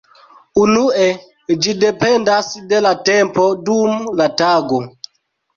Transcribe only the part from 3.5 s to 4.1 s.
dum